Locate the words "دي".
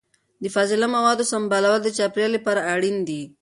3.07-3.21